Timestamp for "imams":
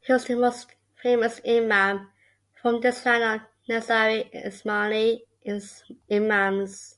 6.10-6.96